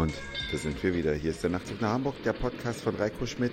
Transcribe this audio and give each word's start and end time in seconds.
Und 0.00 0.14
da 0.50 0.56
sind 0.56 0.82
wir 0.82 0.94
wieder. 0.94 1.12
Hier 1.12 1.30
ist 1.30 1.42
der 1.42 1.50
Nachtzug 1.50 1.82
nach 1.82 1.90
Hamburg, 1.90 2.14
der 2.24 2.32
Podcast 2.32 2.80
von 2.80 2.96
Reiko 2.96 3.26
Schmidt, 3.26 3.52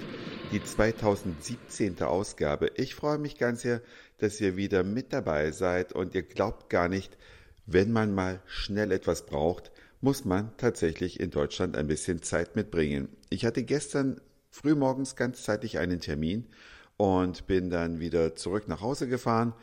die 0.53 0.63
2017. 0.63 2.01
Ausgabe. 2.03 2.71
Ich 2.75 2.95
freue 2.95 3.17
mich 3.17 3.37
ganz 3.37 3.63
sehr, 3.63 3.81
dass 4.19 4.39
ihr 4.39 4.55
wieder 4.55 4.85
mit 4.85 5.11
dabei 5.11 5.51
seid 5.51 5.91
und 5.91 6.15
ihr 6.15 6.21
glaubt 6.21 6.69
gar 6.69 6.87
nicht, 6.87 7.17
wenn 7.65 7.91
man 7.91 8.15
mal 8.15 8.39
schnell 8.45 8.93
etwas 8.93 9.25
braucht, 9.25 9.73
muss 9.99 10.23
man 10.23 10.55
tatsächlich 10.55 11.19
in 11.19 11.31
Deutschland 11.31 11.75
ein 11.75 11.87
bisschen 11.87 12.21
Zeit 12.21 12.55
mitbringen. 12.55 13.09
Ich 13.29 13.43
hatte 13.43 13.63
gestern 13.63 14.21
frühmorgens 14.49 15.17
ganzzeitig 15.17 15.79
einen 15.79 15.99
Termin 15.99 16.47
und 16.95 17.45
bin 17.47 17.69
dann 17.69 17.99
wieder 17.99 18.35
zurück 18.35 18.69
nach 18.69 18.79
Hause 18.79 19.09
gefahren 19.09 19.53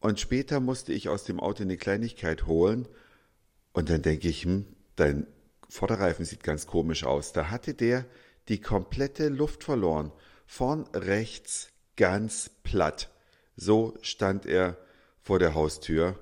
und 0.00 0.20
später 0.20 0.60
musste 0.60 0.92
ich 0.92 1.08
aus 1.08 1.24
dem 1.24 1.40
Auto 1.40 1.62
eine 1.62 1.78
Kleinigkeit 1.78 2.46
holen 2.46 2.86
und 3.72 3.88
dann 3.88 4.02
denke 4.02 4.28
ich, 4.28 4.44
hm, 4.44 4.66
dein 4.96 5.26
Vorderreifen 5.72 6.26
sieht 6.26 6.42
ganz 6.42 6.66
komisch 6.66 7.04
aus. 7.04 7.32
Da 7.32 7.50
hatte 7.50 7.72
der 7.72 8.04
die 8.48 8.60
komplette 8.60 9.28
Luft 9.28 9.64
verloren. 9.64 10.12
Vorn 10.46 10.86
rechts 10.92 11.70
ganz 11.96 12.50
platt. 12.62 13.10
So 13.56 13.96
stand 14.02 14.44
er 14.44 14.76
vor 15.22 15.38
der 15.38 15.54
Haustür. 15.54 16.18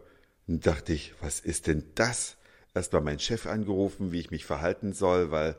Und 0.47 0.67
dachte 0.67 0.93
ich, 0.93 1.15
was 1.21 1.41
ist 1.41 1.67
denn 1.67 1.85
das? 1.97 2.37
Erstmal 2.75 3.03
meinen 3.03 3.19
Chef 3.19 3.47
angerufen, 3.47 4.13
wie 4.13 4.21
ich 4.21 4.31
mich 4.31 4.45
verhalten 4.45 4.93
soll, 4.93 5.33
weil 5.33 5.57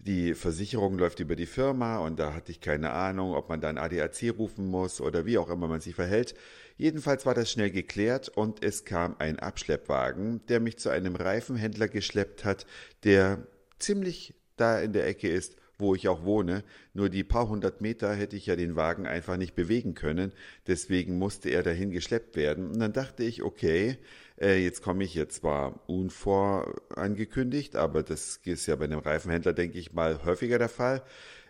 die 0.00 0.34
Versicherung 0.34 0.98
läuft 0.98 1.20
über 1.20 1.36
die 1.36 1.46
Firma 1.46 1.98
und 1.98 2.18
da 2.18 2.32
hatte 2.32 2.52
ich 2.52 2.60
keine 2.60 2.90
Ahnung, 2.90 3.34
ob 3.34 3.48
man 3.48 3.60
dann 3.60 3.76
ADAC 3.76 4.32
rufen 4.38 4.66
muss 4.66 5.00
oder 5.00 5.26
wie 5.26 5.36
auch 5.36 5.50
immer 5.50 5.68
man 5.68 5.80
sich 5.80 5.94
verhält. 5.94 6.34
Jedenfalls 6.76 7.26
war 7.26 7.34
das 7.34 7.50
schnell 7.50 7.70
geklärt 7.70 8.30
und 8.30 8.64
es 8.64 8.86
kam 8.86 9.16
ein 9.18 9.38
Abschleppwagen, 9.38 10.40
der 10.48 10.60
mich 10.60 10.78
zu 10.78 10.88
einem 10.88 11.16
Reifenhändler 11.16 11.88
geschleppt 11.88 12.46
hat, 12.46 12.64
der 13.04 13.46
ziemlich 13.78 14.34
da 14.56 14.80
in 14.80 14.94
der 14.94 15.06
Ecke 15.06 15.28
ist, 15.28 15.56
wo 15.80 15.94
ich 15.94 16.08
auch 16.08 16.24
wohne. 16.24 16.62
Nur 16.94 17.08
die 17.08 17.24
paar 17.24 17.48
hundert 17.48 17.80
Meter 17.80 18.14
hätte 18.14 18.36
ich 18.36 18.46
ja 18.46 18.56
den 18.56 18.76
Wagen 18.76 19.06
einfach 19.06 19.36
nicht 19.36 19.54
bewegen 19.54 19.94
können. 19.94 20.32
Deswegen 20.66 21.18
musste 21.18 21.50
er 21.50 21.62
dahin 21.62 21.90
geschleppt 21.90 22.36
werden. 22.36 22.68
Und 22.68 22.78
dann 22.78 22.92
dachte 22.92 23.24
ich, 23.24 23.42
okay, 23.42 23.98
äh, 24.40 24.62
jetzt 24.62 24.82
komme 24.82 25.04
ich 25.04 25.14
jetzt 25.14 25.36
zwar 25.36 25.88
unvorangekündigt, 25.88 27.76
aber 27.76 28.02
das 28.02 28.40
ist 28.44 28.66
ja 28.66 28.76
bei 28.76 28.84
einem 28.84 29.00
Reifenhändler, 29.00 29.52
denke 29.52 29.78
ich 29.78 29.92
mal, 29.92 30.24
häufiger 30.24 30.58
der 30.58 30.68
Fall. 30.68 31.02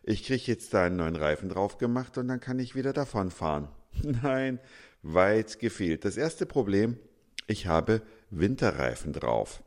Ich 0.03 0.25
kriege 0.25 0.45
jetzt 0.47 0.73
da 0.73 0.85
einen 0.85 0.97
neuen 0.97 1.17
Reifen 1.17 1.49
drauf 1.49 1.79
gemacht 1.79 2.17
und 2.19 2.29
dann 2.29 2.41
kann 2.41 2.59
ich 2.59 2.75
wieder 2.75 2.93
davon 2.93 3.31
fahren. 3.31 3.69
Nein, 4.03 4.59
weit 5.03 5.59
gefehlt. 5.59 6.05
Das 6.05 6.17
erste 6.17 6.47
Problem, 6.47 6.99
ich 7.47 7.67
habe 7.67 8.03
Winterreifen 8.31 9.13
drauf. 9.13 9.63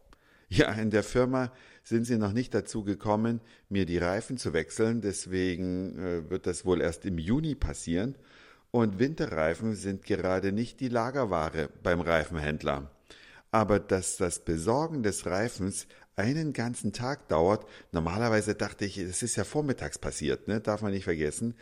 Ja, 0.49 0.71
in 0.73 0.91
der 0.91 1.03
Firma 1.03 1.51
sind 1.83 2.05
sie 2.05 2.17
noch 2.17 2.33
nicht 2.33 2.53
dazu 2.53 2.83
gekommen, 2.83 3.41
mir 3.69 3.85
die 3.85 3.97
Reifen 3.97 4.37
zu 4.37 4.53
wechseln, 4.53 5.01
deswegen 5.01 5.99
äh, 5.99 6.29
wird 6.29 6.47
das 6.47 6.65
wohl 6.65 6.81
erst 6.81 7.05
im 7.05 7.17
Juni 7.17 7.55
passieren. 7.55 8.15
Und 8.71 8.97
Winterreifen 8.97 9.75
sind 9.75 10.03
gerade 10.03 10.51
nicht 10.51 10.79
die 10.79 10.87
Lagerware 10.87 11.69
beim 11.83 12.01
Reifenhändler. 12.01 12.89
Aber 13.51 13.79
dass 13.79 14.17
das 14.17 14.39
Besorgen 14.39 15.03
des 15.03 15.27
Reifens 15.27 15.85
einen 16.15 16.53
ganzen 16.53 16.93
Tag 16.93 17.27
dauert, 17.27 17.67
normalerweise 17.91 18.55
dachte 18.55 18.85
ich, 18.85 18.97
es 18.97 19.21
ist 19.21 19.35
ja 19.35 19.43
vormittags 19.43 19.99
passiert, 19.99 20.47
ne? 20.47 20.59
darf 20.59 20.81
man 20.81 20.91
nicht 20.91 21.03
vergessen, 21.03 21.55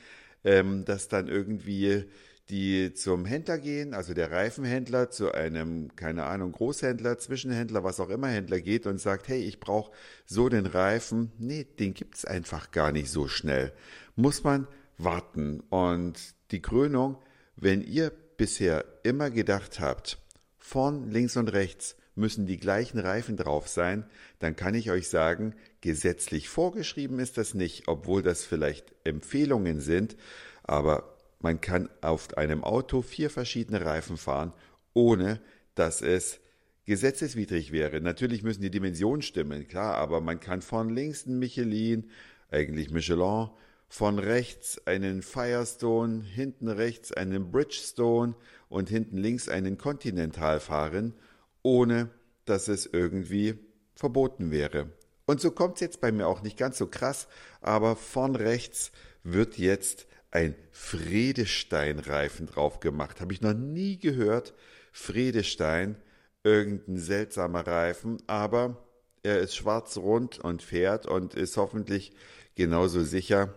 ähm, 0.44 0.85
dass 0.85 1.08
dann 1.08 1.28
irgendwie 1.28 2.06
die 2.52 2.94
zum 2.94 3.25
Händler 3.25 3.57
gehen, 3.57 3.94
also 3.94 4.13
der 4.13 4.30
Reifenhändler 4.30 5.09
zu 5.09 5.31
einem, 5.31 5.95
keine 5.95 6.25
Ahnung, 6.25 6.52
Großhändler, 6.52 7.17
Zwischenhändler, 7.17 7.85
was 7.85 8.02
auch 8.02 8.09
immer 8.09 8.27
Händler 8.27 8.59
geht 8.59 8.85
und 8.88 9.00
sagt, 9.00 9.29
hey, 9.29 9.41
ich 9.41 9.62
brauche 9.62 9.94
so 10.25 10.50
den 10.50 10.66
Reifen. 10.66 11.31
Nee, 11.38 11.66
den 11.79 11.94
gibt's 11.94 12.25
einfach 12.25 12.72
gar 12.72 12.91
nicht 12.91 13.09
so 13.09 13.29
schnell. 13.29 13.72
Muss 14.17 14.44
man 14.44 14.67
warten. 14.97 15.62
Und 15.69 16.19
die 16.51 16.62
Krönung, 16.62 17.17
wenn 17.56 17.81
ihr 17.81 18.12
bisher 18.35 18.83
immer 19.03 19.29
gedacht 19.29 19.79
habt, 19.79 20.18
vorn, 20.57 21.09
links 21.09 21.38
und 21.38 21.53
rechts 21.53 21.95
müssen 22.16 22.47
die 22.47 22.57
gleichen 22.57 23.00
Reifen 23.00 23.38
drauf 23.38 23.69
sein, 23.69 24.06
dann 24.39 24.57
kann 24.57 24.75
ich 24.75 24.91
euch 24.91 25.07
sagen, 25.07 25.56
gesetzlich 25.79 26.50
vorgeschrieben 26.50 27.19
ist 27.19 27.38
das 27.38 27.53
nicht, 27.53 27.88
obwohl 27.88 28.22
das 28.22 28.44
vielleicht 28.44 28.94
Empfehlungen 29.06 29.79
sind, 29.79 30.18
aber 30.63 31.10
man 31.44 31.62
kann 31.62 31.90
auf 32.02 32.38
einem 32.38 32.63
Auto 32.63 33.02
vier 33.02 33.29
verschiedene 33.29 33.85
Reifen 33.85 34.18
fahren, 34.18 34.53
ohne 34.94 35.41
dass 35.75 36.02
es 36.02 36.40
gesetzeswidrig 36.85 37.72
wäre. 37.72 38.02
Natürlich 38.02 38.44
müssen 38.44 38.62
die 38.62 38.72
Dimensionen 38.72 39.22
stimmen, 39.22 39.68
klar, 39.68 39.96
aber 39.96 40.22
man 40.22 40.40
kann 40.40 40.62
von 40.62 40.90
links 40.90 41.25
einen 41.25 41.40
Michelin, 41.40 42.09
eigentlich 42.50 42.91
Michelin, 42.91 43.50
von 43.88 44.19
rechts 44.19 44.85
einen 44.88 45.22
Firestone, 45.22 46.24
hinten 46.24 46.69
rechts 46.69 47.12
einen 47.12 47.51
Bridgestone 47.51 48.35
und 48.69 48.90
hinten 48.90 49.18
links 49.18 49.50
einen 49.50 49.78
Continental 49.78 50.59
fahren, 50.59 51.13
ohne 51.62 52.09
dass 52.46 52.68
es 52.68 52.85
irgendwie 52.85 53.59
verboten 53.96 54.50
wäre. 54.50 54.91
Und 55.25 55.41
so 55.41 55.51
kommt 55.51 55.75
es 55.75 55.81
jetzt 55.81 56.01
bei 56.01 56.12
mir 56.12 56.28
auch 56.28 56.41
nicht 56.41 56.57
ganz 56.57 56.78
so 56.78 56.88
krass, 56.88 57.28
aber 57.62 57.96
von 57.96 58.35
rechts 58.35 58.91
wird 59.24 59.57
jetzt 59.57 60.07
ein 60.31 60.56
Fredestein-Reifen 60.72 62.47
drauf 62.47 62.80
gemacht. 62.80 63.22
Habe 63.22 63.34
ich 63.34 63.42
noch 63.42 63.53
nie 63.53 64.00
gehört. 64.00 64.53
Fredestein, 64.92 65.96
irgendein 66.44 66.97
seltsamer 66.97 67.68
Reifen, 67.68 68.18
aber 68.28 68.78
er 69.24 69.40
ist 69.40 69.56
schwarz-rund 69.56 70.40
und 70.40 70.64
fährt 70.64 71.06
und 71.06 71.36
ist 71.36 71.58
hoffentlich 71.58 72.14
genauso 72.56 73.03
sicher 73.03 73.53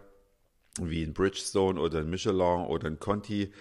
wie 0.80 1.02
ein 1.02 1.14
Bridgestone 1.14 1.80
oder 1.80 2.00
ein 2.00 2.10
Michelin 2.10 2.66
oder 2.66 2.88
ein 2.88 2.98
Conti. 2.98 3.52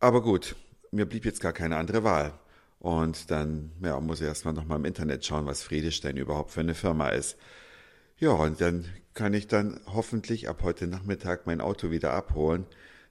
Aber 0.00 0.22
gut, 0.22 0.56
mir 0.90 1.06
blieb 1.06 1.24
jetzt 1.24 1.40
gar 1.40 1.52
keine 1.52 1.76
andere 1.76 2.04
Wahl. 2.04 2.38
Und 2.78 3.30
dann 3.30 3.72
ja, 3.82 3.98
muss 4.00 4.20
ich 4.20 4.26
erstmal 4.26 4.54
nochmal 4.54 4.78
im 4.78 4.84
Internet 4.84 5.24
schauen, 5.24 5.46
was 5.46 5.62
Friedestein 5.62 6.16
überhaupt 6.16 6.50
für 6.50 6.60
eine 6.60 6.74
Firma 6.74 7.08
ist. 7.08 7.36
Ja, 8.18 8.30
und 8.30 8.60
dann 8.60 8.84
kann 9.14 9.34
ich 9.34 9.48
dann 9.48 9.80
hoffentlich 9.86 10.48
ab 10.48 10.62
heute 10.62 10.86
Nachmittag 10.86 11.46
mein 11.46 11.60
Auto 11.60 11.90
wieder 11.90 12.12
abholen. 12.12 12.64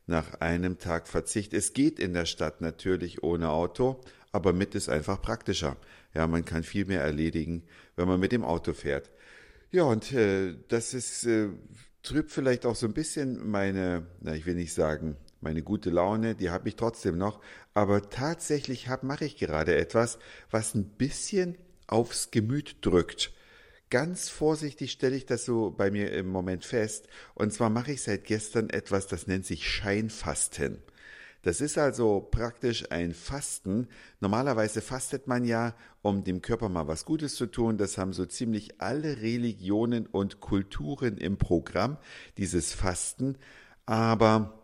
Nach 0.08 0.40
einem 0.40 0.80
Tag 0.80 1.08
Verzicht. 1.08 1.54
Es 1.54 1.74
geht 1.74 2.00
in 2.00 2.14
der 2.14 2.26
Stadt 2.26 2.62
natürlich 2.62 3.22
ohne 3.24 3.50
Auto, 3.50 4.02
aber 4.32 4.54
mit 4.54 4.76
ist 4.76 4.90
einfach 4.90 5.22
praktischer. 5.22 5.78
Ja, 6.14 6.28
man 6.28 6.46
kann 6.46 6.64
viel 6.64 6.86
mehr 6.86 7.02
erledigen, 7.02 7.64
wenn 7.96 8.08
man 8.08 8.20
mit 8.20 8.32
dem 8.32 8.44
Auto 8.46 8.74
fährt. 8.74 9.12
Ja, 9.72 9.84
und 9.84 10.14
äh, 10.14 10.56
das 10.70 10.94
ist 10.94 11.26
äh, 11.26 11.50
trübt 12.02 12.32
vielleicht 12.32 12.66
auch 12.66 12.76
so 12.76 12.86
ein 12.86 12.94
bisschen 12.94 13.50
meine, 13.50 14.06
na, 14.22 14.36
ich 14.36 14.46
will 14.46 14.56
nicht 14.56 14.74
sagen, 14.74 15.18
meine 15.42 15.64
gute 15.64 15.90
Laune, 15.90 16.36
die 16.36 16.50
habe 16.50 16.70
ich 16.70 16.76
trotzdem 16.76 17.18
noch, 17.18 17.42
aber 17.74 18.10
tatsächlich 18.10 18.88
mache 19.02 19.26
ich 19.26 19.38
gerade 19.38 19.76
etwas, 19.76 20.18
was 20.52 20.76
ein 20.76 20.86
bisschen 20.86 21.58
aufs 21.88 22.32
Gemüt 22.32 22.78
drückt 22.82 23.34
ganz 23.94 24.28
vorsichtig 24.28 24.92
stelle 24.92 25.16
ich 25.16 25.28
das 25.28 25.46
so 25.46 25.70
bei 25.70 25.92
mir 25.92 26.12
im 26.14 26.28
Moment 26.28 26.66
fest. 26.66 27.08
Und 27.36 27.54
zwar 27.54 27.70
mache 27.70 27.92
ich 27.92 28.02
seit 28.02 28.24
gestern 28.24 28.72
etwas, 28.72 29.06
das 29.06 29.28
nennt 29.28 29.46
sich 29.46 29.70
Scheinfasten. 29.70 30.80
Das 31.44 31.62
ist 31.62 31.78
also 31.78 32.20
praktisch 32.20 32.90
ein 32.90 33.14
Fasten. 33.14 33.88
Normalerweise 34.20 34.82
fastet 34.82 35.28
man 35.28 35.46
ja, 35.46 35.76
um 36.02 36.24
dem 36.24 36.42
Körper 36.42 36.70
mal 36.70 36.88
was 36.88 37.06
Gutes 37.06 37.36
zu 37.36 37.46
tun. 37.46 37.78
Das 37.78 38.00
haben 38.00 38.14
so 38.14 38.26
ziemlich 38.26 38.82
alle 38.82 39.22
Religionen 39.22 40.08
und 40.08 40.40
Kulturen 40.40 41.20
im 41.20 41.38
Programm, 41.38 41.98
dieses 42.38 42.74
Fasten. 42.74 43.38
Aber 43.86 44.63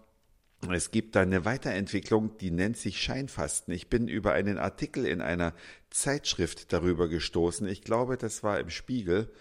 es 0.67 0.91
gibt 0.91 1.15
da 1.15 1.21
eine 1.21 1.45
Weiterentwicklung, 1.45 2.37
die 2.37 2.51
nennt 2.51 2.77
sich 2.77 3.01
Scheinfasten. 3.01 3.73
Ich 3.73 3.89
bin 3.89 4.07
über 4.07 4.33
einen 4.33 4.57
Artikel 4.57 5.05
in 5.05 5.21
einer 5.21 5.53
Zeitschrift 5.89 6.73
darüber 6.73 7.07
gestoßen. 7.07 7.67
Ich 7.67 7.81
glaube, 7.81 8.17
das 8.17 8.43
war 8.43 8.59
im 8.59 8.69
Spiegel. 8.69 9.31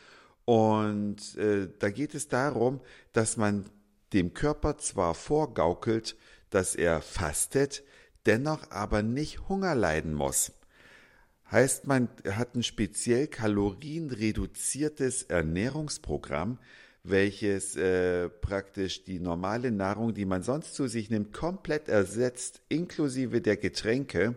Und 0.44 1.36
äh, 1.36 1.68
da 1.78 1.90
geht 1.90 2.14
es 2.14 2.28
darum, 2.28 2.80
dass 3.12 3.36
man 3.36 3.66
dem 4.12 4.32
Körper 4.32 4.78
zwar 4.78 5.14
vorgaukelt, 5.14 6.16
dass 6.50 6.74
er 6.74 7.02
fastet, 7.02 7.82
dennoch 8.24 8.70
aber 8.70 9.02
nicht 9.02 9.48
Hunger 9.48 9.74
leiden 9.74 10.14
muss. 10.14 10.52
Heißt, 11.50 11.86
man 11.86 12.08
hat 12.30 12.54
ein 12.54 12.62
speziell 12.62 13.26
kalorienreduziertes 13.26 15.24
Ernährungsprogramm, 15.24 16.58
welches 17.04 17.76
äh, 17.76 18.28
praktisch 18.28 19.04
die 19.04 19.20
normale 19.20 19.70
Nahrung, 19.70 20.14
die 20.14 20.24
man 20.24 20.42
sonst 20.42 20.74
zu 20.74 20.88
sich 20.88 21.10
nimmt, 21.10 21.32
komplett 21.32 21.88
ersetzt, 21.88 22.60
inklusive 22.68 23.40
der 23.40 23.56
Getränke. 23.56 24.36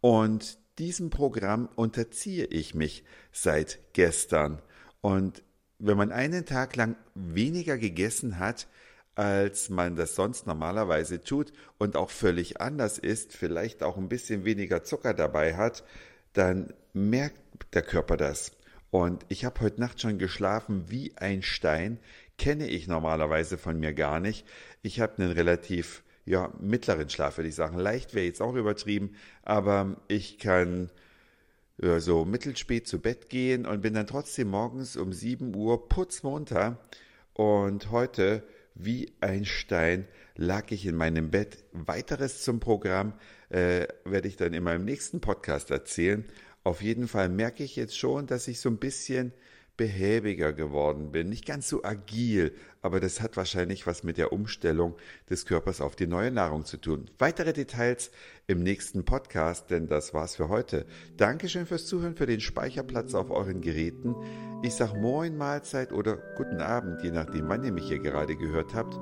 Und 0.00 0.58
diesem 0.78 1.10
Programm 1.10 1.68
unterziehe 1.76 2.46
ich 2.46 2.74
mich 2.74 3.04
seit 3.30 3.78
gestern. 3.92 4.60
Und 5.00 5.42
wenn 5.78 5.96
man 5.96 6.12
einen 6.12 6.46
Tag 6.46 6.76
lang 6.76 6.96
weniger 7.14 7.76
gegessen 7.76 8.38
hat, 8.38 8.68
als 9.14 9.68
man 9.68 9.96
das 9.96 10.14
sonst 10.14 10.46
normalerweise 10.46 11.22
tut 11.22 11.52
und 11.78 11.96
auch 11.96 12.10
völlig 12.10 12.60
anders 12.60 12.98
ist, 12.98 13.34
vielleicht 13.34 13.82
auch 13.82 13.98
ein 13.98 14.08
bisschen 14.08 14.44
weniger 14.44 14.84
Zucker 14.84 15.12
dabei 15.12 15.54
hat, 15.54 15.84
dann 16.32 16.72
merkt 16.94 17.40
der 17.74 17.82
Körper 17.82 18.16
das. 18.16 18.52
Und 18.92 19.24
ich 19.30 19.46
habe 19.46 19.58
heute 19.62 19.80
Nacht 19.80 20.02
schon 20.02 20.18
geschlafen 20.18 20.90
wie 20.90 21.16
ein 21.16 21.40
Stein. 21.40 21.98
Kenne 22.36 22.68
ich 22.68 22.88
normalerweise 22.88 23.56
von 23.56 23.80
mir 23.80 23.94
gar 23.94 24.20
nicht. 24.20 24.46
Ich 24.82 25.00
habe 25.00 25.16
einen 25.16 25.32
relativ 25.32 26.02
ja, 26.26 26.52
mittleren 26.60 27.08
Schlaf, 27.08 27.38
würde 27.38 27.48
ich 27.48 27.54
sagen. 27.54 27.78
Leicht 27.78 28.12
wäre 28.12 28.26
jetzt 28.26 28.42
auch 28.42 28.54
übertrieben, 28.54 29.14
aber 29.44 29.96
ich 30.08 30.38
kann 30.38 30.90
ja, 31.80 32.00
so 32.00 32.26
mittelspät 32.26 32.86
zu 32.86 33.00
Bett 33.00 33.30
gehen 33.30 33.64
und 33.64 33.80
bin 33.80 33.94
dann 33.94 34.06
trotzdem 34.06 34.48
morgens 34.48 34.98
um 34.98 35.10
7 35.10 35.56
Uhr 35.56 35.88
putzmunter. 35.88 36.78
Und 37.32 37.90
heute, 37.90 38.42
wie 38.74 39.10
ein 39.22 39.46
Stein, 39.46 40.06
lag 40.36 40.70
ich 40.70 40.84
in 40.84 40.96
meinem 40.96 41.30
Bett. 41.30 41.64
Weiteres 41.72 42.42
zum 42.42 42.60
Programm 42.60 43.14
äh, 43.48 43.86
werde 44.04 44.28
ich 44.28 44.36
dann 44.36 44.52
in 44.52 44.64
meinem 44.64 44.84
nächsten 44.84 45.22
Podcast 45.22 45.70
erzählen. 45.70 46.26
Auf 46.64 46.82
jeden 46.82 47.08
Fall 47.08 47.28
merke 47.28 47.64
ich 47.64 47.76
jetzt 47.76 47.98
schon, 47.98 48.26
dass 48.26 48.48
ich 48.48 48.60
so 48.60 48.68
ein 48.68 48.78
bisschen 48.78 49.32
behäbiger 49.76 50.52
geworden 50.52 51.12
bin, 51.12 51.28
nicht 51.28 51.46
ganz 51.46 51.68
so 51.68 51.82
agil, 51.82 52.52
aber 52.82 53.00
das 53.00 53.20
hat 53.20 53.36
wahrscheinlich 53.36 53.86
was 53.86 54.04
mit 54.04 54.18
der 54.18 54.32
Umstellung 54.32 54.94
des 55.30 55.46
Körpers 55.46 55.80
auf 55.80 55.96
die 55.96 56.06
neue 56.06 56.30
Nahrung 56.30 56.64
zu 56.64 56.76
tun. 56.76 57.10
Weitere 57.18 57.52
Details 57.52 58.10
im 58.46 58.62
nächsten 58.62 59.04
Podcast, 59.04 59.70
denn 59.70 59.88
das 59.88 60.12
war's 60.12 60.36
für 60.36 60.48
heute. 60.48 60.86
Dankeschön 61.16 61.66
fürs 61.66 61.86
Zuhören, 61.86 62.16
für 62.16 62.26
den 62.26 62.40
Speicherplatz 62.40 63.14
auf 63.14 63.30
euren 63.30 63.60
Geräten. 63.60 64.14
Ich 64.62 64.74
sag 64.74 64.94
Moin, 64.94 65.36
Mahlzeit 65.36 65.92
oder 65.92 66.18
guten 66.36 66.60
Abend, 66.60 67.02
je 67.02 67.10
nachdem, 67.10 67.48
wann 67.48 67.64
ihr 67.64 67.72
mich 67.72 67.88
hier 67.88 67.98
gerade 67.98 68.36
gehört 68.36 68.74
habt. 68.74 68.94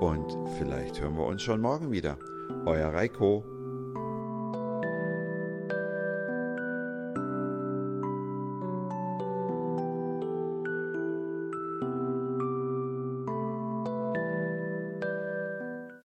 Und 0.00 0.36
vielleicht 0.58 1.00
hören 1.00 1.16
wir 1.16 1.26
uns 1.26 1.42
schon 1.42 1.60
morgen 1.60 1.90
wieder. 1.90 2.18
Euer 2.66 2.92
Reiko. 2.92 3.57